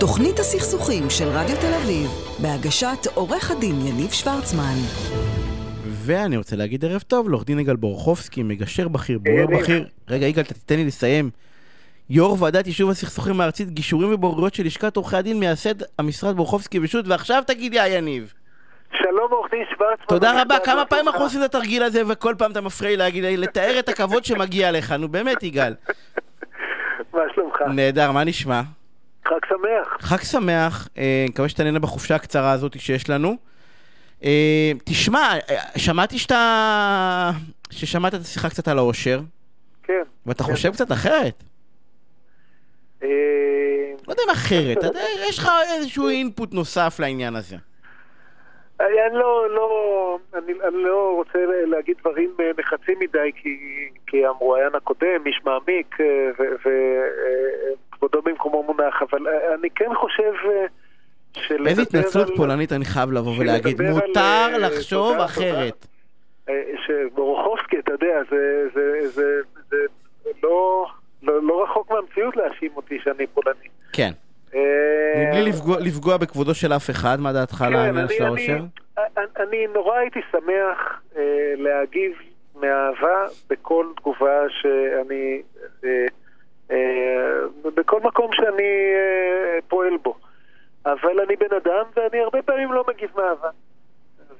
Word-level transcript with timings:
תוכנית 0.00 0.38
הסכסוכים 0.38 1.02
של 1.10 1.24
רדיו 1.24 1.56
תל 1.56 1.74
אביב, 1.82 2.08
בהגשת 2.42 3.06
עורך 3.14 3.50
הדין 3.50 3.74
יניב 3.86 4.10
שוורצמן. 4.10 4.78
ואני 5.84 6.36
רוצה 6.36 6.56
להגיד 6.56 6.84
ערב 6.84 7.00
טוב 7.00 7.28
לעורך 7.28 7.44
דין 7.44 7.58
יגאל 7.58 7.76
בורחובסקי, 7.76 8.42
מגשר 8.42 8.88
בכיר, 8.88 9.18
בורר 9.18 9.46
בכיר. 9.46 9.84
רגע, 10.08 10.26
יגאל, 10.26 10.44
תיתן 10.44 10.76
לי 10.76 10.84
לסיים. 10.84 11.30
יו"ר 12.10 12.42
ועדת 12.42 12.66
יישוב 12.66 12.90
הסכסוכים 12.90 13.40
הארצית, 13.40 13.70
גישורים 13.70 14.14
ובוררויות 14.14 14.54
של 14.54 14.64
לשכת 14.64 14.96
עורכי 14.96 15.16
הדין, 15.16 15.40
מייסד 15.40 15.74
המשרד 15.98 16.36
בורחובסקי 16.36 16.78
ושות', 16.82 17.08
ועכשיו 17.08 17.42
תגיד 17.46 17.74
יא 17.74 17.82
יניב. 17.82 18.32
שלום 18.92 19.30
עורך 19.30 19.50
דין 19.50 19.64
שוורצמן. 19.70 20.06
תודה 20.08 20.42
רבה, 20.42 20.58
כמה 20.64 20.84
פעמים 20.84 21.08
אנחנו 21.08 21.24
עושים 21.24 21.40
את 21.40 21.44
התרגיל 21.44 21.82
הזה 21.82 22.02
וכל 22.08 22.34
פעם 22.38 22.52
אתה 22.52 22.60
מפריע 22.60 22.90
לי 22.90 22.96
להגיד, 22.96 23.24
לתאר 23.24 23.78
את 23.78 23.88
הכבוד 23.88 24.24
שמגיע 24.24 24.72
לך, 24.72 24.92
נו 24.92 25.08
באמת 25.08 25.42
יגאל. 25.42 25.74
מה 27.14 27.22
שלומך? 27.34 27.56
נהדר, 27.74 28.12
מה 28.12 28.24
נשמע? 28.24 28.60
חג 29.30 29.46
שמח. 29.48 29.96
חג 30.00 30.22
שמח, 30.22 30.88
אה, 30.98 31.24
מקווה 31.28 31.48
שאתה 31.48 31.64
נהנה 31.64 31.78
בחופשה 31.78 32.14
הקצרה 32.14 32.52
הזאת 32.52 32.80
שיש 32.80 33.10
לנו. 33.10 33.36
אה, 34.24 34.72
תשמע, 34.84 35.28
שמעתי 35.76 36.18
שאתה... 36.18 37.30
ששמעת 37.70 38.14
את 38.14 38.20
השיחה 38.20 38.48
קצת 38.48 38.68
על 38.68 38.78
העושר, 38.78 39.20
כן. 39.82 40.02
ואתה 40.26 40.44
כן. 40.44 40.52
חושב 40.52 40.72
קצת 40.72 40.92
אחרת. 40.92 41.42
אה, 43.02 43.08
לא 44.08 44.12
יודע 44.12 44.22
אם 44.26 44.30
אחרת, 44.30 44.78
יש 45.28 45.38
לך 45.38 45.50
איזשהו 45.76 46.08
אינפוט 46.08 46.54
נוסף 46.54 46.96
לעניין 47.00 47.36
הזה. 47.36 47.56
אני 48.80 49.18
לא, 49.18 49.50
לא, 49.50 50.18
אני, 50.34 50.52
אני 50.52 50.82
לא 50.82 51.12
רוצה 51.16 51.38
להגיד 51.66 51.96
דברים 52.00 52.30
אה, 52.40 52.50
נחרצים 52.58 52.98
מדי, 52.98 53.30
כי, 53.34 53.58
כי 54.06 54.26
המרואיין 54.26 54.74
הקודם, 54.74 55.26
איש 55.26 55.40
מעמיק, 55.44 55.96
וכבודו 56.38 56.68
במקומו 57.48 57.89
מונח, 58.80 59.02
אבל 59.10 59.26
אה, 59.28 59.54
אני 59.60 59.70
כן 59.70 59.90
חושב 59.94 60.32
אה, 60.50 61.66
איזה 61.66 61.82
התנצלות 61.82 62.28
על- 62.28 62.36
פולנית 62.36 62.72
אני 62.72 62.84
חייב 62.84 63.12
לבוא 63.12 63.32
ולהגיד, 63.38 63.80
על, 63.80 63.90
מותר 63.90 64.20
אה, 64.52 64.58
לחשוב 64.58 65.12
תודה, 65.12 65.24
אחרת. 65.24 65.86
אה, 66.48 66.54
שבורוכובסקי, 66.86 67.78
אתה 67.78 67.92
יודע, 67.92 68.20
זה, 68.30 68.64
זה, 68.74 69.08
זה, 69.08 69.40
זה 69.70 69.76
לא, 70.42 70.86
לא, 71.22 71.42
לא 71.42 71.62
רחוק 71.64 71.90
מהמציאות 71.90 72.36
להאשים 72.36 72.70
אותי 72.76 72.98
שאני 73.04 73.26
פולני. 73.26 73.68
כן. 73.92 74.10
אה, 74.54 74.60
מבלי 75.28 75.42
לפגוע- 75.50 75.80
לפגוע 75.80 76.16
בכבודו 76.16 76.54
של 76.54 76.72
אף 76.72 76.90
אחד, 76.90 77.20
מה 77.20 77.32
דעתך 77.32 77.62
על 77.62 77.68
כן, 77.72 77.76
העניין 77.78 77.96
אני- 78.04 78.08
של 78.14 78.22
אני- 78.24 78.26
העושר? 78.28 78.58
אני, 78.98 79.24
אני 79.48 79.66
נורא 79.74 79.96
הייתי 79.96 80.20
שמח 80.32 81.00
אה, 81.16 81.22
להגיב 81.56 82.12
מאהבה 82.54 83.18
בכל 83.50 83.86
תגובה 83.96 84.40
שאני, 84.48 85.42
אה, 85.84 85.88
אה, 85.90 86.06
בכל 87.64 88.00
מקום 88.00 88.32
שאני 88.32 88.94
אה, 88.94 89.58
פועל 89.68 89.96
בו. 89.96 90.14
אבל 90.86 91.20
אני 91.20 91.36
בן 91.36 91.56
אדם 91.56 91.84
ואני 91.96 92.20
הרבה 92.20 92.42
פעמים 92.42 92.72
לא 92.72 92.84
מגיב 92.88 93.10
מאהבה. 93.16 93.48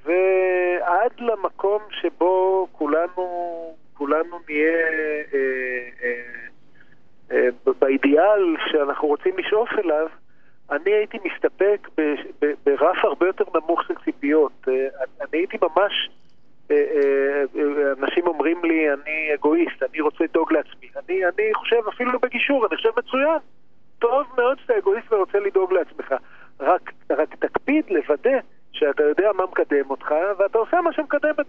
ועד 0.05 1.11
למקום 1.19 1.83
שבו 1.91 2.67
כולנו, 2.73 3.75
כולנו 3.95 4.39
נהיה 4.49 4.73
אה, 4.73 5.23
אה, 6.03 6.21
אה, 7.33 7.49
באידיאל 7.81 8.57
שאנחנו 8.71 9.09
רוצים 9.09 9.39
לשאוף 9.39 9.69
אליו, 9.79 10.07
אני 10.71 10.91
הייתי 10.91 11.19
מסתפק 11.25 11.89
ברף 12.67 13.05
הרבה 13.05 13.27
יותר 13.27 13.45
נמוך 13.55 13.83
של 13.83 13.95
ציפיות. 14.05 14.53
אה, 14.69 14.89
אני 15.21 15.39
הייתי 15.39 15.57
ממש, 15.63 15.77
אה, 15.77 15.81
אה, 15.81 16.11
אה, 16.11 16.30
אנשים 18.03 18.27
אומרים 18.27 18.65
לי, 18.65 18.93
אני 18.93 19.35
אגואיסט, 19.35 19.83
אני 19.83 20.01
רוצה 20.01 20.25
לדאוג 20.25 20.53
לעצמי. 20.53 20.89
אני, 20.97 21.27
אני 21.27 21.55
חושב 21.55 21.83
אפילו 21.89 22.19
בגישור, 22.21 22.67
אני 22.67 22.77
חושב 22.77 22.91
מצוין. 22.97 23.39
טוב 23.99 24.27
מאוד 24.37 24.59
שאתה 24.59 24.79
אגואיסט 24.79 25.13
ורוצה 25.13 25.39
לדאוג 25.39 25.73
לעצמך. 25.73 26.15
רק, 26.61 26.93
רק 27.11 27.35
תקפיד 27.35 27.85
לוודא 27.91 28.39
שאתה 28.73 29.03
יודע 29.03 29.33
מה 29.33 29.45
מקדם 29.45 29.91
אותך, 29.91 30.15
ואתה 30.39 30.59
עושה 30.59 30.81
מה 30.81 30.93
שמקדם 30.93 31.35
את, 31.41 31.47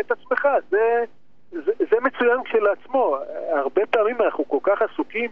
את 0.00 0.10
עצמך. 0.10 0.48
זה, 0.70 1.04
זה, 1.50 1.72
זה 1.90 1.96
מצוין 2.02 2.44
כשלעצמו. 2.44 3.16
הרבה 3.50 3.86
פעמים 3.86 4.16
אנחנו 4.22 4.48
כל 4.48 4.58
כך 4.62 4.82
עסוקים 4.82 5.30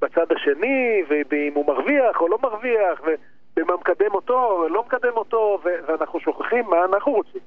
בצד 0.00 0.32
השני, 0.32 1.02
ואם 1.08 1.52
הוא 1.54 1.66
מרוויח 1.66 2.20
או 2.20 2.28
לא 2.28 2.38
מרוויח, 2.42 3.00
ובמה 3.02 3.76
מקדם 3.76 4.14
אותו 4.14 4.44
או 4.44 4.68
לא 4.68 4.82
מקדם 4.86 5.12
אותו, 5.16 5.58
ואנחנו 5.62 6.20
שוכחים 6.20 6.64
מה 6.66 6.84
אנחנו 6.84 7.12
רוצים, 7.12 7.40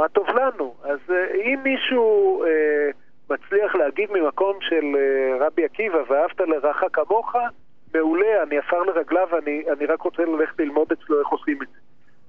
מה 0.00 0.08
טוב 0.08 0.28
לנו. 0.28 0.74
אז 0.82 0.98
אה, 1.10 1.34
אם 1.34 1.60
מישהו 1.64 2.44
אה, 2.44 2.90
מצליח 3.30 3.74
להגיד 3.74 4.10
ממקום 4.12 4.56
של 4.60 4.84
אה, 4.96 5.46
רבי 5.46 5.64
עקיבא, 5.64 5.98
ואהבת 6.08 6.40
לרעך 6.40 6.82
כמוך, 6.92 7.34
מעולה, 7.94 8.42
אני 8.42 8.58
עפר 8.58 8.82
לרגליו, 8.82 9.28
אני, 9.38 9.64
אני 9.72 9.86
רק 9.86 10.02
רוצה 10.02 10.22
ללכת 10.24 10.60
ללמוד 10.60 10.92
אצלו 10.92 11.20
איך 11.20 11.28
עושים 11.28 11.62
את 11.62 11.68
זה. 11.68 11.78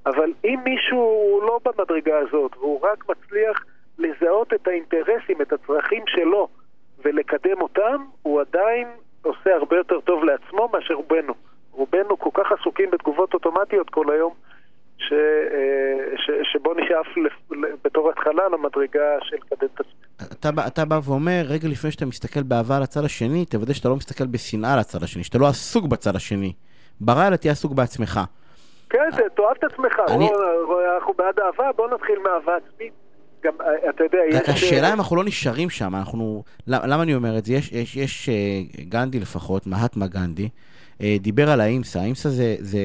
אבל 0.05 0.33
אם 0.45 0.59
מישהו 0.63 0.97
הוא 0.97 1.43
לא 1.43 1.59
במדרגה 1.65 2.17
הזאת, 2.19 2.57
והוא 2.57 2.81
רק 2.81 3.09
מצליח 3.09 3.65
לזהות 3.99 4.53
את 4.53 4.67
האינטרסים, 4.67 5.41
את 5.41 5.53
הצרכים 5.53 6.03
שלו, 6.07 6.47
ולקדם 7.05 7.61
אותם, 7.61 8.03
הוא 8.21 8.41
עדיין 8.41 8.87
עושה 9.21 9.55
הרבה 9.55 9.77
יותר 9.77 9.99
טוב 9.99 10.23
לעצמו 10.23 10.69
מאשר 10.73 10.93
רובנו. 10.93 11.33
רובנו 11.71 12.19
כל 12.19 12.29
כך 12.33 12.51
עסוקים 12.51 12.91
בתגובות 12.91 13.33
אוטומטיות 13.33 13.89
כל 13.89 14.11
היום, 14.11 14.33
ש, 15.11 15.13
אה, 15.13 16.17
ש, 16.17 16.51
שבו 16.53 16.73
נשאף 16.73 17.07
בתור 17.83 18.09
התחלה 18.09 18.43
למדרגה 18.53 18.99
של 19.21 19.35
לקדם 19.35 19.67
את 19.75 19.79
עצמנו. 19.79 20.61
אתה, 20.67 20.85
בא- 20.85 20.99
ואומר, 21.03 21.41
רגע 21.47 21.67
לפני 21.67 21.91
שאתה 21.91 22.05
מסתכל 22.05 22.43
באהבה 22.43 22.77
על 22.77 22.83
הצד 22.83 23.03
השני, 23.03 23.45
תוודא 23.45 23.73
שאתה 23.73 23.89
לא 23.89 23.95
מסתכל 23.95 24.27
בשנאה 24.27 24.73
על 24.73 24.79
הצד 24.79 25.03
השני, 25.03 25.23
שאתה 25.23 25.37
לא 25.37 25.47
עסוק 25.47 25.85
בצד 25.85 26.15
השני. 26.15 26.53
ברא 27.01 27.27
אלא 27.27 27.35
תהיה 27.35 27.51
עסוק 27.51 27.71
בעצמך. 27.73 28.19
כן, 28.89 28.99
תאהב 29.35 29.55
את 29.59 29.63
עצמך. 29.63 29.99
אני- 30.09 30.29
אנחנו 30.97 31.13
בעד 31.17 31.39
אהבה, 31.39 31.71
בוא 31.75 31.87
נתחיל 31.93 32.15
מאהבה 32.23 32.51
עצמית. 32.57 32.93
גם, 33.43 33.53
אה, 33.61 33.89
אתה 33.89 34.03
יודע, 34.03 34.17
יש... 34.29 34.49
השאלה 34.49 34.93
אם 34.93 34.99
אנחנו 34.99 35.15
לא 35.15 35.23
נשארים 35.23 35.69
שם, 35.69 35.95
אנחנו... 35.95 36.43
למ- 36.67 36.81
למה 36.87 37.03
אני 37.03 37.15
אומר 37.15 37.37
את 37.37 37.45
זה? 37.45 37.53
יש, 37.53 37.71
יש, 37.71 37.97
יש 37.97 38.29
אה, 38.29 38.33
גנדי 38.89 39.19
לפחות, 39.19 39.67
מהטמה 39.67 40.07
גנדי, 40.07 40.49
דיבר 41.19 41.49
על 41.51 41.61
האימסה. 41.61 41.99
האימסה 41.99 42.29
זה, 42.29 42.55
זה, 42.59 42.79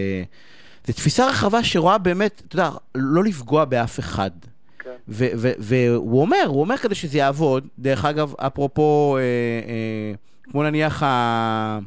זה 0.86 0.92
תפיסה 0.92 1.26
רחבה 1.26 1.64
שרואה 1.64 1.98
באמת, 1.98 2.42
אתה 2.48 2.56
יודע, 2.56 2.70
לא 2.94 3.24
לפגוע 3.24 3.64
באף 3.64 3.98
אחד. 4.00 4.30
כן. 4.78 4.90
והוא 5.08 6.20
אומר, 6.20 6.44
הוא 6.46 6.60
אומר 6.60 6.76
כדי 6.76 6.94
שזה 6.94 7.18
יעבוד, 7.18 7.66
דרך 7.78 8.04
אגב, 8.04 8.34
אפרופו, 8.38 9.16
אה, 9.16 9.22
אה, 9.22 10.14
כמו 10.50 10.62
נניח 10.62 11.02
ה- 11.02 11.78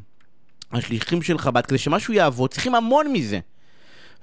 השליחים 0.72 1.22
של 1.22 1.38
חב"ד, 1.38 1.66
כדי 1.66 1.78
שמשהו 1.78 2.14
יעבוד, 2.14 2.52
צריכים 2.52 2.76
המון 2.76 3.08
מזה. 3.14 3.40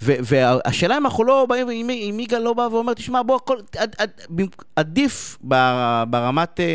והשאלה 0.02 0.96
אם 0.96 1.04
אנחנו 1.06 1.24
לא 1.24 1.46
באים, 1.48 1.70
אם, 1.70 1.90
אם 1.90 2.20
יגאל 2.20 2.42
לא 2.42 2.52
בא 2.52 2.68
ואומר, 2.72 2.94
תשמע, 2.94 3.22
בוא, 3.22 3.36
הכל, 3.36 3.56
עד, 3.76 3.94
עד, 3.98 4.10
עדיף 4.76 5.38
בר, 5.40 6.04
ברמת, 6.10 6.60
אה, 6.60 6.66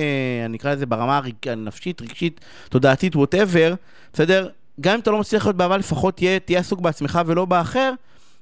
אני 0.45 0.57
אקרא 0.57 0.73
לזה 0.73 0.85
ברמה 0.85 1.21
הנפשית, 1.45 2.01
רגשית, 2.01 2.41
תודעתית, 2.69 3.15
ווטאבר, 3.15 3.73
בסדר? 4.13 4.49
גם 4.81 4.93
אם 4.93 4.99
אתה 4.99 5.11
לא 5.11 5.17
מצליח 5.19 5.45
להיות 5.45 5.55
באהבה, 5.57 5.77
לפחות 5.77 6.15
תהיה, 6.15 6.39
תהיה 6.39 6.59
עסוק 6.59 6.79
בעצמך 6.81 7.19
ולא 7.27 7.45
באחר. 7.45 7.91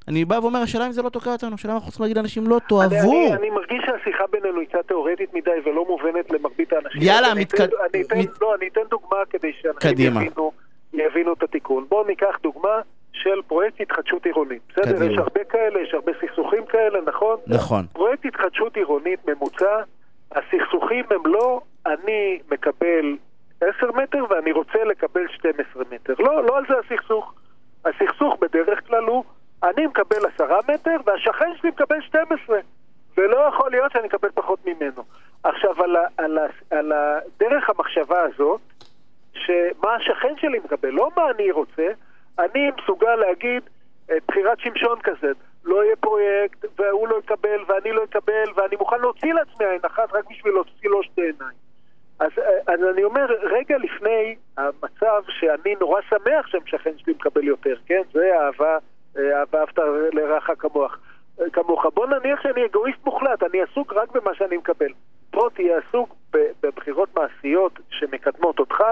אני 0.08 0.26
בא 0.26 0.36
ואומר, 0.42 0.60
השאלה 0.60 0.88
אם 0.88 0.92
זה 0.92 1.02
לא 1.02 1.10
תוקע 1.10 1.32
אותנו, 1.32 1.54
השאלה 1.56 1.74
אם 1.74 1.78
אנחנו 1.78 1.90
צריכים 1.92 2.04
להגיד 2.04 2.18
לאנשים, 2.18 2.48
לא, 2.48 2.60
תאהבו. 2.70 3.12
אני, 3.12 3.34
אני 3.34 3.50
מרגיש 3.50 3.84
שהשיחה 3.86 4.24
בינינו 4.32 4.60
היא 4.60 4.68
קצת 4.68 4.88
תיאורטית 4.88 5.34
מדי 5.34 5.52
ולא 5.66 5.86
מובנת 5.88 6.32
למרבית 6.32 6.74
האנשים. 6.74 7.02
יאללה, 7.02 7.28
אז 7.28 7.34
אני 7.34 7.42
מתקד- 7.42 7.62
אתן, 7.64 7.76
אני 7.94 8.02
אתן, 8.04 8.18
מת- 8.20 8.42
לא, 8.42 8.56
אני 8.56 8.68
אתן 8.68 8.82
דוגמה 8.90 9.18
כדי 9.30 9.52
שאנשים. 9.62 9.92
יבינו, 10.18 10.52
יבינו 10.94 11.34
את 11.34 11.44
התיקון. 11.44 11.86
בואו 11.90 12.08
ניקח 12.08 12.38
דוגמה 12.44 12.82
של 13.14 13.42
פרויקט 13.48 13.82
התחדשות 13.82 14.26
עירונית. 14.26 14.62
בסדר? 14.70 14.92
קדימה. 14.96 15.12
יש 15.14 15.18
הרבה 15.18 15.44
כאלה, 15.50 15.82
יש 15.82 15.94
הרבה 15.94 16.12
סכסוכים 16.22 16.66
כאלה, 16.66 17.00
נכון? 17.06 17.38
נכון. 17.48 17.86
פרויקט 17.94 18.26
התחדשות 18.26 18.76
עירונית 18.78 19.20
ממוצע, 19.28 19.76
הסכסוכים 20.32 21.06
הם 21.12 21.26
לא 21.26 21.62
אני 21.86 22.40
מקבל 22.52 23.16
10 23.62 23.92
מטר 23.92 24.24
ואני 24.30 24.52
רוצה 24.52 24.84
לקבל 24.84 25.28
12 25.28 25.84
מטר. 25.92 26.14
לא, 26.20 26.44
לא 26.44 26.58
על 26.58 26.64
זה 26.70 26.74
הסכסוך. 26.80 27.34
הסכסוך 27.86 28.36
בדרך 28.42 28.88
כלל 28.88 29.04
הוא 29.04 29.24
אני 29.64 29.88
מקבל 29.88 30.26
10 30.36 30.46
מטר 30.74 30.96
והשכן 31.06 31.52
שלי 31.58 31.70
מקבל 31.70 32.02
12 32.02 32.60
ולא 33.18 33.38
יכול 33.38 33.72
להיות 33.72 33.92
שאני 33.92 34.08
אקבל 34.08 34.30
פחות 34.34 34.60
ממנו. 34.66 35.04
עכשיו, 35.44 35.84
על, 35.84 35.96
ה, 35.96 36.02
על, 36.18 36.38
ה, 36.38 36.46
על 36.70 36.92
ה, 36.92 37.20
דרך 37.40 37.70
המחשבה 37.70 38.22
הזאת, 38.22 38.62
שמה 39.34 39.96
השכן 39.96 40.34
שלי 40.38 40.60
מקבל, 40.60 40.90
לא 40.90 41.10
מה 41.18 41.32
אני 41.32 41.52
רוצה, 41.52 41.88
אני 42.40 42.72
מסוגל 42.82 43.16
להגיד 43.16 43.64
אה, 44.12 44.16
בחירת 44.28 44.60
שמשון 44.60 45.00
כזה, 45.04 45.32
לא 45.64 45.84
יהיה 45.84 45.96
פרויקט, 45.96 46.66
והוא 46.80 47.08
לא 47.08 47.20
יקבל, 47.20 47.64
ואני 47.68 47.92
לא 47.92 48.04
אקבל, 48.04 48.52
ואני 48.56 48.76
מוכן 48.76 49.00
להוציא 49.02 49.34
לעצמי 49.34 49.66
עין 49.66 49.80
אחת 49.86 50.14
רק 50.14 50.30
בשביל 50.30 50.54
להוציא 50.54 50.90
לו 50.90 51.04
שתי 51.04 51.22
עיניים. 51.22 51.59
אז, 52.20 52.32
אה, 52.38 52.74
אז 52.74 52.80
אני 52.94 53.04
אומר, 53.04 53.26
רגע 53.42 53.78
לפני 53.78 54.36
המצב 54.58 55.24
שאני 55.28 55.76
נורא 55.80 56.02
שמח 56.10 56.48
שהמשכן 56.48 56.98
שלי 56.98 57.14
מקבל 57.14 57.44
יותר, 57.44 57.76
כן? 57.86 58.02
זה 58.14 58.32
אהבה, 58.40 58.78
אה, 59.18 59.40
אהבת 59.40 59.80
לרעך 60.14 60.50
כמוך. 60.60 60.98
אה, 61.42 61.50
כמוך. 61.50 61.86
בוא 61.94 62.08
נניח 62.08 62.42
שאני 62.42 62.66
אגואיסט 62.66 63.06
מוחלט, 63.06 63.44
אני 63.44 63.62
עסוק 63.62 63.94
רק 63.94 64.12
במה 64.12 64.36
שאני 64.36 64.58
מקבל. 64.58 64.92
פה 65.32 65.48
תהיה 65.54 65.78
עסוק 65.78 66.16
בבחירות 66.64 67.10
מעשיות 67.16 67.80
שמקדמות 67.90 68.60
אותך, 68.60 68.84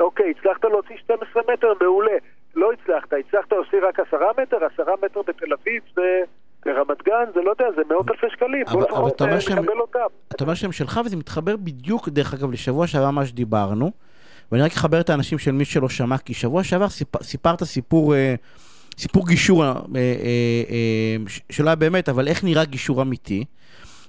אוקיי, 0.00 0.30
הצלחת 0.38 0.64
להוציא 0.64 0.96
12 0.96 1.42
מטר, 1.52 1.72
מעולה. 1.80 2.16
לא 2.54 2.72
הצלחת, 2.72 3.12
הצלחת 3.12 3.52
להוציא 3.52 3.78
רק 3.82 4.00
עשרה 4.00 4.30
מטר, 4.42 4.64
עשרה 4.64 4.94
מטר 5.02 5.22
בתל 5.22 5.52
אביב 5.52 5.82
זה... 5.94 6.22
ברמת 6.66 7.02
גן, 7.06 7.14
זה 7.34 7.40
לא 7.44 7.50
יודע, 7.50 7.64
זה 7.76 7.82
מאות 7.90 8.06
אלפי 8.10 8.26
שקלים, 8.32 8.64
אבל- 8.66 8.72
בוא 8.80 8.82
לפחות 8.88 9.22
אה, 9.22 9.40
שהם- 9.40 9.58
נקבל 9.58 9.80
אותם. 9.80 9.98
אתה 10.28 10.44
אומר 10.44 10.54
שהם 10.54 10.72
שלך, 10.72 11.00
וזה 11.04 11.16
מתחבר 11.16 11.56
בדיוק, 11.56 12.08
דרך 12.08 12.34
אגב, 12.34 12.50
לשבוע 12.52 12.86
שעבר 12.86 13.10
מה 13.10 13.26
שדיברנו. 13.26 13.90
ואני 14.52 14.62
רק 14.62 14.72
אחבר 14.72 15.00
את 15.00 15.10
האנשים 15.10 15.38
של 15.38 15.52
מי 15.52 15.64
שלא 15.64 15.88
שמע, 15.88 16.18
כי 16.18 16.34
שבוע 16.34 16.64
שעבר 16.64 16.88
סיפ, 16.88 17.22
סיפרת 17.22 17.64
סיפור, 17.64 18.14
אה, 18.14 18.34
סיפור 18.98 19.26
גישור, 19.28 19.64
אה, 19.64 19.72
אה, 19.74 19.82
אה, 19.96 21.16
שלא 21.50 21.68
היה 21.68 21.76
באמת, 21.76 22.08
אבל 22.08 22.28
איך 22.28 22.44
נראה 22.44 22.64
גישור 22.64 23.02
אמיתי. 23.02 23.44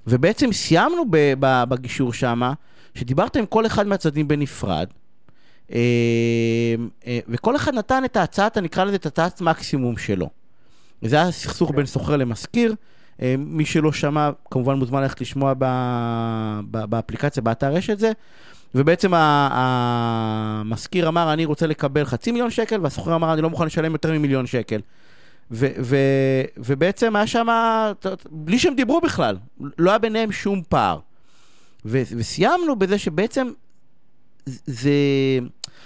ובעצם 0.07 0.51
סיימנו 0.51 1.03
ב, 1.09 1.33
ב, 1.39 1.63
בגישור 1.69 2.13
שמה, 2.13 2.53
שדיברת 2.95 3.35
עם 3.35 3.45
כל 3.45 3.65
אחד 3.65 3.87
מהצדדים 3.87 4.27
בנפרד, 4.27 4.87
וכל 7.27 7.55
אחד 7.55 7.73
נתן 7.73 8.05
את 8.05 8.17
ההצעת, 8.17 8.57
נקרא 8.57 8.83
לזה 8.83 8.95
את 8.95 9.05
הצעת 9.05 9.41
מקסימום 9.41 9.97
שלו. 9.97 10.29
זה 11.01 11.15
היה 11.15 11.31
סכסוך 11.31 11.71
בין 11.75 11.85
סוחר 11.85 12.17
למשכיר. 12.17 12.75
אה, 13.21 13.35
מי 13.37 13.65
שלא 13.65 13.91
שמע, 13.91 14.29
כמובן 14.51 14.75
מוזמן 14.75 15.01
ללכת 15.01 15.21
לשמוע 15.21 15.53
ב, 15.57 15.65
ב, 16.71 16.85
באפליקציה, 16.85 17.43
באתר 17.43 17.77
יש 17.77 17.89
את 17.89 17.99
זה. 17.99 18.11
ובעצם 18.75 19.11
המשכיר 19.13 21.07
אמר, 21.07 21.33
אני 21.33 21.45
רוצה 21.45 21.67
לקבל 21.67 22.05
חצי 22.05 22.31
מיליון 22.31 22.49
שקל, 22.49 22.79
והסוחר 22.81 23.15
אמר, 23.15 23.33
אני 23.33 23.41
לא 23.41 23.49
מוכן 23.49 23.65
לשלם 23.65 23.91
יותר 23.91 24.11
ממיליון 24.11 24.45
שקל. 24.47 24.79
ו- 25.51 25.71
ו- 25.81 26.43
ובעצם 26.57 27.15
היה 27.15 27.27
שם, 27.27 27.47
בלי 28.31 28.59
שהם 28.59 28.75
דיברו 28.75 29.01
בכלל, 29.01 29.37
לא 29.77 29.89
היה 29.89 29.99
ביניהם 29.99 30.31
שום 30.31 30.61
פער. 30.69 30.99
ו- 31.85 32.01
וסיימנו 32.17 32.75
בזה 32.75 32.97
שבעצם 32.97 33.47
זה, 34.45 34.91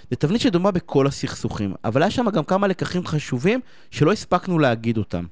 זה 0.10 0.16
תבנית 0.16 0.42
שדומה 0.42 0.72
בכל 0.72 1.08
הסכסוכים, 1.08 1.74
אבל 1.84 2.02
היה 2.02 2.12
שם 2.12 2.30
גם 2.30 2.44
כמה 2.44 2.68
לקחים 2.68 3.06
חשובים 3.06 3.60
שלא 3.92 4.12
הספקנו 4.12 4.60
להגיד 4.60 4.98
אותם. 4.98 5.24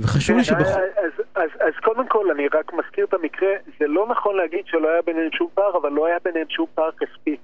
וחשוב 0.00 0.36
לי 0.36 0.44
כן, 0.44 0.48
שבכל... 0.48 0.80
אז, 0.96 1.12
אז, 1.34 1.50
אז 1.60 1.72
קודם 1.82 2.08
כל, 2.08 2.30
אני 2.30 2.48
רק 2.48 2.72
מזכיר 2.72 3.04
את 3.04 3.14
המקרה, 3.14 3.48
זה 3.78 3.86
לא 3.86 4.08
נכון 4.08 4.36
להגיד 4.36 4.60
שלא 4.66 4.88
היה 4.88 5.02
ביניהם 5.02 5.30
שום 5.32 5.48
פער, 5.54 5.76
אבל 5.82 5.92
לא 5.92 6.06
היה 6.06 6.16
ביניהם 6.24 6.46
שום 6.48 6.66
פער 6.74 6.90
כספי. 6.92 7.36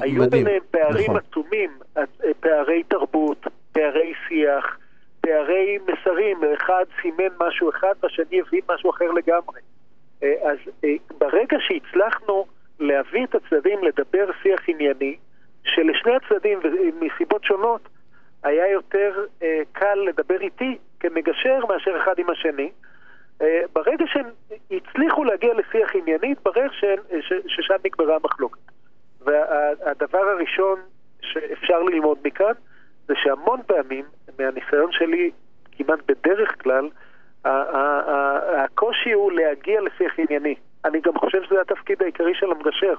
היו 0.00 0.22
מדהים, 0.22 0.44
ביניהם 0.44 0.62
פערים 0.70 1.04
נכון. 1.04 1.16
עצומים, 1.16 1.70
אה, 1.96 2.02
פערי 2.40 2.82
תרבות, 2.88 3.46
פערי 3.72 4.12
שיח, 4.28 4.78
פערי 5.20 5.78
מסרים, 5.82 6.40
אחד 6.54 6.84
סימן 7.02 7.34
משהו 7.40 7.70
אחד 7.70 7.94
והשני 8.02 8.40
הבין 8.40 8.60
משהו 8.68 8.90
אחר 8.90 9.10
לגמרי. 9.10 9.60
אה, 10.22 10.34
אז 10.42 10.58
אה, 10.84 10.90
ברגע 11.18 11.56
שהצלחנו 11.60 12.46
להביא 12.80 13.24
את 13.24 13.34
הצדדים 13.34 13.84
לדבר 13.84 14.30
שיח 14.42 14.60
ענייני, 14.68 15.16
שלשני 15.74 16.12
הצדדים, 16.16 16.58
ומסיבות 16.62 17.44
שונות, 17.44 17.88
היה 18.42 18.70
יותר 18.72 19.24
אה, 19.42 19.62
קל 19.72 19.94
לדבר 19.94 20.40
איתי 20.40 20.78
כמגשר 21.00 21.66
מאשר 21.68 21.96
אחד 21.96 22.18
עם 22.18 22.30
השני. 22.30 22.70
אה, 23.42 23.60
ברגע 23.72 24.04
שהם 24.06 24.26
הצליחו 24.70 25.24
להגיע 25.24 25.54
לשיח 25.54 25.94
ענייני, 25.94 26.32
התברר 26.32 26.68
ש- 26.70 27.32
ששם 27.46 27.74
נגמרה 27.84 28.16
המחלוקת. 28.16 28.58
והדבר 29.20 30.18
הראשון 30.18 30.80
שאפשר 31.22 31.82
ללמוד 31.82 32.18
מכאן, 32.24 32.52
זה 33.06 33.14
שהמון 33.16 33.60
פעמים, 33.66 34.04
מהניסיון 34.38 34.92
שלי, 34.92 35.30
כמעט 35.72 35.98
בדרך 36.08 36.62
כלל, 36.62 36.88
הקושי 37.44 39.12
הוא 39.12 39.32
להגיע 39.32 39.80
לשיח 39.80 40.18
ענייני. 40.18 40.54
אני 40.84 41.00
גם 41.00 41.18
חושב 41.18 41.42
שזה 41.42 41.60
התפקיד 41.60 42.02
העיקרי 42.02 42.34
של 42.34 42.50
המגשר. 42.50 42.94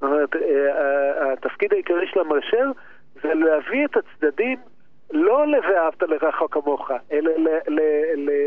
זאת 0.00 0.02
אומרת, 0.02 0.36
אה, 0.36 1.32
התפקיד 1.32 1.72
העיקרי 1.72 2.06
של 2.06 2.20
המגשר 2.20 2.70
זה 3.22 3.34
להביא 3.34 3.84
את 3.84 3.96
הצדדים 3.96 4.58
לא 5.10 5.46
ל"ואהבת 5.46 6.02
לרעך 6.02 6.42
כמוך", 6.50 6.90
אלא 7.12 7.30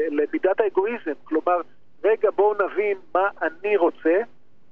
למידת 0.09 0.59
האגואיזם. 0.61 1.11
כלומר, 1.23 1.61
רגע, 2.03 2.29
בואו 2.35 2.53
נבין 2.53 2.97
מה 3.15 3.29
אני 3.41 3.77
רוצה, 3.77 4.21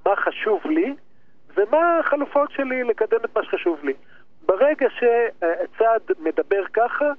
מה 0.06 0.16
חשוב 0.16 0.62
לי, 0.66 0.94
ומה 1.58 2.00
החלופות 2.00 2.52
שלי 2.52 2.84
לקדם 2.84 3.18
את 3.26 3.36
מה 3.36 3.44
שחשוב 3.44 3.80
לי. 3.84 3.94
ברגע 4.46 4.88
שצד 4.90 6.00
מדבר 6.20 6.64
ככה, 6.74 7.12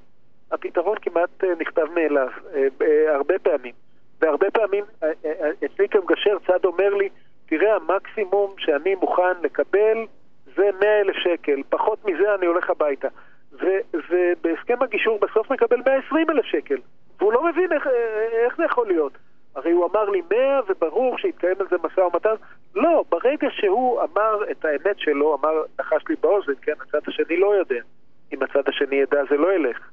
הפתרון 0.52 0.96
כמעט 1.02 1.44
אה, 1.44 1.54
נכתב 1.58 1.86
מאליו, 1.94 2.28
אה, 2.54 2.66
אה, 2.82 3.14
הרבה 3.14 3.38
פעמים. 3.38 3.74
והרבה 4.20 4.50
פעמים 4.50 4.84
אה, 5.02 5.08
אה, 5.24 5.50
אצלי 5.64 5.88
כמגשר 5.88 6.36
צד 6.46 6.64
אומר 6.64 6.94
לי, 6.94 7.08
תראה, 7.50 7.76
המקסימום 7.76 8.54
שאני 8.58 8.94
מוכן 8.94 9.40
לקבל 9.42 10.06
זה 10.56 10.70
100 10.80 11.00
אלף 11.00 11.16
שקל, 11.16 11.62
פחות 11.68 12.04
מזה 12.04 12.34
אני 12.34 12.46
הולך 12.46 12.70
הביתה. 12.70 13.08
ובהסכם 14.10 14.82
הגישור 14.82 15.18
בסוף 15.18 15.50
מקבל 15.50 15.76
120 15.86 16.30
אלף 16.30 16.44
שקל, 16.44 16.76
והוא 17.18 17.32
לא 17.32 17.44
מבין 17.44 17.72
איך, 17.72 17.86
איך 18.44 18.56
זה 18.56 18.64
יכול 18.64 18.86
להיות. 18.86 19.12
הרי 19.54 19.70
הוא 19.70 19.88
אמר 19.92 20.10
לי 20.10 20.22
100 20.30 20.60
וברור 20.68 21.18
שהתקיים 21.18 21.56
על 21.60 21.66
זה 21.70 21.76
משא 21.82 22.00
ומתן. 22.00 22.34
לא, 22.74 23.04
ברגע 23.08 23.48
שהוא 23.50 24.00
אמר 24.02 24.50
את 24.50 24.64
האמת 24.64 24.98
שלו, 24.98 25.38
אמר, 25.40 25.62
לחש 25.78 26.02
לי 26.08 26.16
באוזן, 26.20 26.52
כן, 26.62 26.72
הצד 26.80 27.08
השני 27.08 27.36
לא 27.36 27.54
יודע. 27.54 27.80
אם 28.32 28.42
הצד 28.42 28.68
השני 28.68 28.96
ידע 28.96 29.22
זה 29.30 29.36
לא 29.36 29.52
ילך. 29.54 29.90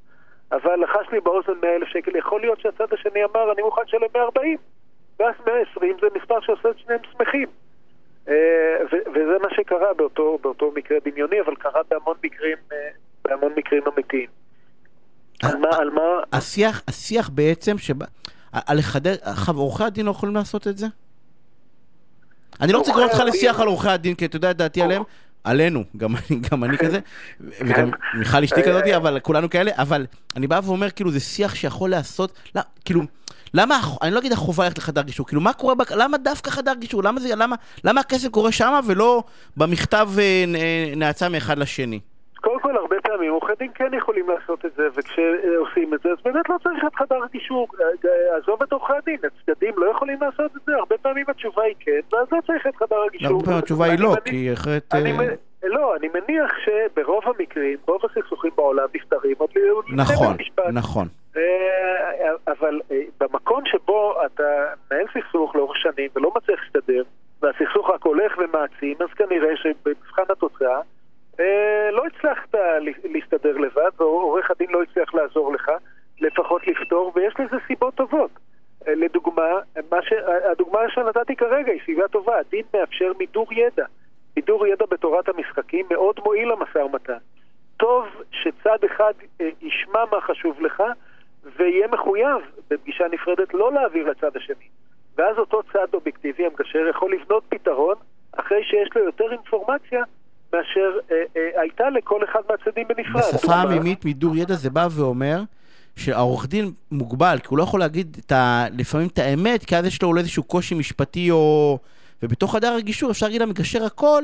אבל 0.51 0.75
לחש 0.75 1.11
לי 1.11 1.19
באוזן 1.19 1.53
100 1.61 1.75
אלף 1.75 1.87
שקל, 1.87 2.15
יכול 2.15 2.41
להיות 2.41 2.59
שהצד 2.59 2.93
השני 2.93 3.23
אמר, 3.23 3.51
אני 3.51 3.61
מוכן 3.61 3.81
לשלם 3.85 4.07
140. 4.13 4.57
ואז 5.19 5.33
120 5.45 5.97
זה 6.01 6.07
מספר 6.21 6.41
שעושה 6.41 6.69
את 6.69 6.79
שניהם 6.79 6.99
שמחים. 7.11 7.47
אה, 8.29 8.33
וזה 8.91 9.37
מה 9.41 9.47
שקרה 9.55 9.93
באותו, 9.93 10.37
באותו 10.43 10.71
מקרה 10.75 10.97
דמיוני, 11.05 11.41
אבל 11.45 11.55
קרה 11.55 11.81
בהמון 11.89 12.17
מקרים, 12.23 12.57
אה, 12.71 12.77
בהמון 13.25 13.53
מקרים 13.55 13.83
אמיתיים. 13.93 14.27
על 15.43 15.57
מה, 15.57 15.67
על 15.77 15.89
מה, 15.89 16.01
השיח, 16.33 16.81
השיח 16.87 17.29
בעצם, 17.29 17.77
שבא, 17.77 18.05
על 18.51 18.77
לחדד, 18.77 19.15
עורכי 19.55 19.83
הדין 19.83 20.05
לא 20.05 20.11
יכולים 20.11 20.35
לעשות 20.35 20.67
את 20.67 20.77
זה? 20.77 20.87
אני 22.61 22.71
לא 22.71 22.77
רוצה 22.77 22.91
לקרוא 22.91 23.03
אותך 23.05 23.19
הדין- 23.19 23.27
לשיח 23.33 23.59
על 23.59 23.67
עורכי 23.67 23.89
הדין, 23.89 24.15
כי 24.15 24.25
אתה 24.25 24.35
יודע 24.35 24.51
את 24.51 24.57
דעתי 24.57 24.81
עליהם, 24.81 25.03
עלינו, 25.43 25.83
גם 25.97 26.15
אני, 26.15 26.39
גם 26.51 26.63
אני 26.63 26.77
כזה, 26.77 26.99
וגם 27.39 27.91
מיכל 28.13 28.43
אשתי 28.43 28.63
כזאתי, 28.63 28.95
אבל 28.95 29.19
כולנו 29.19 29.49
כאלה, 29.49 29.71
אבל 29.75 30.05
אני 30.35 30.47
בא 30.47 30.59
ואומר, 30.63 30.89
כאילו, 30.89 31.11
זה 31.11 31.19
שיח 31.19 31.55
שיכול 31.55 31.89
להיעשות, 31.89 32.39
לא, 32.55 32.61
כאילו, 32.85 33.01
למה, 33.57 33.75
אני 34.01 34.11
לא 34.13 34.19
אגיד 34.19 34.31
החובה 34.31 34.63
ללכת 34.63 34.77
לחדר 34.77 35.01
גישור, 35.01 35.27
כאילו, 35.27 35.41
מה 35.41 35.53
קורה, 35.53 35.73
למה 35.95 36.17
דווקא 36.17 36.49
חדר 36.49 36.73
גישור? 36.73 37.03
למה 37.03 37.19
זה, 37.19 37.35
למה, 37.35 37.55
למה 37.83 38.01
הכסף 38.01 38.27
קורה 38.29 38.51
שמה 38.51 38.79
ולא 38.87 39.23
במכתב 39.57 40.07
אה, 40.19 40.43
נ- 40.47 40.55
אה, 40.55 40.93
נאצה 40.95 41.29
מאחד 41.29 41.57
לשני? 41.57 41.99
קודם 42.41 42.59
כל, 42.59 42.77
הרבה 42.77 42.95
פעמים 43.03 43.31
עורכי 43.31 43.53
דין 43.59 43.71
כן 43.75 43.91
יכולים 43.97 44.25
לעשות 44.29 44.65
את 44.65 44.71
זה, 44.77 44.83
וכשעושים 44.95 45.93
את 45.93 45.99
זה, 46.03 46.09
אז 46.09 46.17
באמת 46.25 46.49
לא 46.49 46.55
צריך 46.63 46.83
את 46.87 46.95
חדר 46.95 47.19
גישור. 47.31 47.67
אה, 47.81 48.37
עזוב 48.37 48.63
את 48.63 48.71
עורכי 48.71 48.93
הדין, 48.97 49.17
הצדדים 49.23 49.73
לא 49.77 49.91
יכולים 49.91 50.17
לעשות 50.21 50.51
את 50.57 50.61
זה, 50.65 50.71
הרבה 50.75 50.95
פעמים 51.01 51.25
התשובה 51.27 51.63
היא 51.63 51.75
כן, 51.79 51.99
ואז 52.13 52.27
לא 52.31 52.37
צריך 52.47 52.67
את 52.67 52.75
חדר 52.75 52.95
הגישור. 53.07 53.27
הרבה 53.27 53.43
פעמים 53.45 53.59
התשובה 53.59 53.85
היא 53.85 53.99
לא, 53.99 54.15
כי 54.25 54.53
אחרת... 54.53 54.93
לא, 55.63 55.95
אני 55.95 56.07
מניח 56.07 56.51
שברוב 56.65 57.23
המקרים, 57.25 57.77
רוב 57.87 58.01
הסכסוכים 58.05 58.51
בעולם 58.55 58.87
נפתרים 58.95 59.35
עוד 59.39 59.49
לפני 59.85 59.95
נכון, 60.01 60.27
בית 60.37 60.39
משפט. 60.41 60.63
נכון. 60.73 61.07
אה, 61.07 61.17
אבל 62.47 62.81
אה, 62.91 63.01
במקום 63.19 63.65
שבו 63.65 64.25
אתה 64.25 64.73
מנהל 64.91 65.05
סכסוך 65.13 65.55
לאורך 65.55 65.77
שנים 65.77 66.09
ולא 66.15 66.31
מצליח 66.35 66.59
להסתדר, 66.63 67.03
והסכסוך 67.41 67.89
רק 67.89 68.03
הולך 68.03 68.37
ומעצים, 68.37 68.95
אז 68.99 69.09
כנראה 69.15 69.57
שבמבחן 69.57 70.23
התוצאה 70.29 70.81
אה, 71.39 71.89
לא 71.91 72.03
הצלחת 72.05 72.55
להסתדר 73.03 73.57
לבד, 73.57 73.89
ועורך 73.97 74.51
הדין 74.51 74.69
לא 74.69 74.83
הצליח 74.83 75.13
לעזור 75.13 75.53
לך, 75.53 75.71
לפחות 76.19 76.67
לפתור, 76.67 77.11
ויש 77.15 77.33
לזה 77.39 77.55
סיבות 77.67 77.95
טובות. 77.95 78.31
אה, 78.87 78.95
לדוגמה, 78.95 79.59
מה 79.91 80.01
ש... 80.01 80.13
הדוגמה 80.51 80.79
שנתתי 80.89 81.35
כרגע 81.35 81.71
היא 81.71 81.81
סביבה 81.83 82.07
טובה, 82.07 82.39
הדין 82.39 82.63
מאפשר 82.73 83.11
מידור 83.19 83.53
ידע. 83.53 83.85
מידור 84.37 84.67
ידע 84.67 84.85
בתורת 84.89 85.29
המשחקים 85.29 85.85
מאוד 85.89 86.19
מועיל 86.25 86.51
למשא 86.51 86.77
ומתן. 86.77 87.17
טוב 87.77 88.05
שצד 88.31 88.77
אחד 88.85 89.13
ישמע 89.61 90.05
מה 90.11 90.21
חשוב 90.21 90.61
לך 90.61 90.83
ויהיה 91.59 91.87
מחויב 91.87 92.37
בפגישה 92.69 93.03
נפרדת 93.11 93.53
לא 93.53 93.73
להעביר 93.73 94.09
לצד 94.09 94.37
השני. 94.37 94.65
ואז 95.17 95.37
אותו 95.37 95.61
צד 95.73 95.87
אובייקטיבי, 95.93 96.43
המגשר, 96.45 96.79
יכול 96.89 97.13
לבנות 97.13 97.43
פתרון 97.49 97.95
אחרי 98.31 98.63
שיש 98.63 98.89
לו 98.95 99.03
יותר 99.05 99.23
אינפורמציה 99.31 100.03
מאשר 100.53 100.97
אה, 101.11 101.15
אה, 101.37 101.61
הייתה 101.61 101.89
לכל 101.89 102.23
אחד 102.23 102.39
מהצדדים 102.49 102.87
בנפרד. 102.87 103.21
בשפה 103.21 103.47
דוגמה- 103.47 103.61
עמימית, 103.61 104.05
מידור 104.05 104.35
ידע 104.35 104.53
זה 104.53 104.69
בא 104.69 104.87
ואומר 104.91 105.41
שהעורך 105.95 106.47
דין 106.47 106.71
מוגבל, 106.91 107.37
כי 107.41 107.47
הוא 107.49 107.57
לא 107.57 107.63
יכול 107.63 107.79
להגיד 107.79 108.17
את 108.25 108.31
ה... 108.31 108.65
לפעמים 108.77 109.07
את 109.07 109.19
האמת, 109.19 109.65
כי 109.65 109.75
אז 109.75 109.85
יש 109.85 110.01
לו 110.01 110.07
אולי 110.07 110.19
איזשהו 110.19 110.43
קושי 110.43 110.75
משפטי 110.75 111.31
או... 111.31 111.77
ובתוך 112.23 112.55
הדר 112.55 112.73
הגישור 112.73 113.11
אפשר 113.11 113.25
להגיד 113.25 113.41
למגשר 113.41 113.83
הכל. 113.85 114.23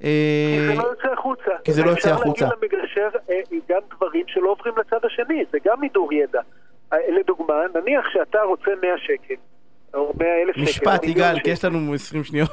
כי 0.00 0.06
אה, 0.06 0.66
זה 0.66 0.74
לא 0.74 0.88
יוצא 0.88 1.12
החוצה. 1.12 1.50
כי 1.64 1.72
זה 1.72 1.82
לא 1.82 1.90
יוצא 1.90 2.10
החוצה. 2.10 2.30
אפשר 2.30 2.56
להגיד 2.60 2.78
למגשר 2.78 3.08
אה, 3.30 3.40
גם 3.68 3.80
דברים 3.96 4.24
שלא 4.26 4.50
עוברים 4.50 4.74
לצד 4.78 5.04
השני, 5.04 5.44
זה 5.52 5.58
גם 5.64 5.80
מידור 5.80 6.12
ידע. 6.12 6.40
אה, 6.92 6.98
לדוגמה, 7.20 7.62
נניח 7.74 8.08
שאתה 8.12 8.42
רוצה 8.42 8.70
100 8.82 8.98
שקל, 8.98 9.34
או 9.94 10.12
100 10.18 10.42
אלף 10.42 10.54
שקל. 10.56 10.62
משפט, 10.62 11.04
יגאל. 11.04 11.40
כי 11.40 11.50
יש 11.50 11.64
לנו 11.64 11.94
20 11.94 12.24
שניות. 12.24 12.50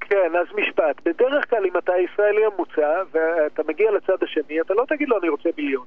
כן, 0.00 0.32
אז 0.40 0.46
משפט. 0.54 1.00
בדרך 1.04 1.50
כלל 1.50 1.64
אם 1.64 1.76
אתה 1.78 1.92
ישראלי 2.04 2.44
הממוצע 2.44 3.02
ואתה 3.12 3.62
מגיע 3.68 3.90
לצד 3.90 4.22
השני, 4.22 4.60
אתה 4.60 4.74
לא 4.74 4.84
תגיד 4.88 5.08
לו 5.08 5.18
אני 5.18 5.28
רוצה 5.28 5.48
מיליון. 5.58 5.84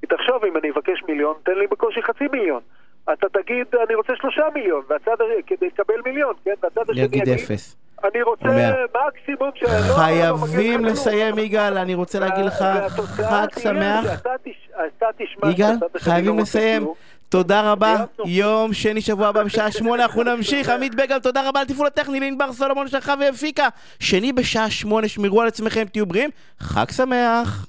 כי 0.00 0.06
תחשוב, 0.06 0.44
אם 0.44 0.56
אני 0.56 0.70
אבקש 0.70 1.02
מיליון, 1.08 1.34
תן 1.44 1.54
לי 1.58 1.66
בקושי 1.66 2.02
חצי 2.02 2.24
מיליון. 2.32 2.60
אתה 3.12 3.26
תגיד, 3.28 3.66
אני 3.86 3.94
רוצה 3.94 4.12
שלושה 4.16 4.42
מיליון, 4.54 4.82
והצד, 4.88 5.16
כדי 5.46 5.66
לקבל 5.66 6.00
מיליון, 6.04 6.34
כן? 6.44 6.54
והצד 6.62 6.90
השני 6.90 7.04
יגיד 7.04 7.28
אפס. 7.28 7.85
אני 8.04 8.22
רוצה. 8.22 8.48
מקסימום 9.06 9.50
של... 9.54 9.66
לא, 9.66 9.94
חייבים 9.94 10.84
לסיים. 10.84 11.38
יגאל, 11.38 11.78
אני 11.78 11.94
רוצה 11.94 12.18
להגיד 12.18 12.44
לך 12.44 12.60
והתוצאה 12.60 13.42
חג 13.42 13.60
שמח. 13.60 14.22
יגאל, 15.50 15.74
חייבים 15.98 16.36
לא 16.36 16.42
לסיים. 16.42 16.86
תודה 17.28 17.72
רבה. 17.72 18.04
יום 18.24 18.72
שני 18.72 19.00
שבוע 19.00 19.28
הבא 19.28 19.42
בשעה 19.42 19.70
שמונה, 19.72 20.02
אנחנו 20.02 20.22
נמשיך. 20.22 20.68
עמית 20.68 20.94
בגל, 20.94 21.18
תודה 21.18 21.48
רבה 21.48 21.60
על 21.60 21.66
תפעול 21.66 21.86
הטכני 21.86 22.20
לענבר 22.20 22.52
סולומון 22.52 22.88
שלחה 22.88 23.14
והפיקה. 23.20 23.68
שני 24.00 24.32
בשעה 24.32 24.70
שמונה, 24.70 25.08
שמרו 25.08 25.42
על 25.42 25.48
עצמכם, 25.48 25.84
תהיו 25.84 26.06
בריאים, 26.06 26.30
חג 26.60 26.90
שמח. 26.90 27.66